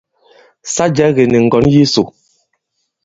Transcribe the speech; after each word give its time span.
Sa 0.73 0.85
jɛ̄ 0.95 1.07
kì 1.15 1.23
nì 1.31 1.37
ŋgǒŋ 1.45 1.65
ìsò. 1.83 2.03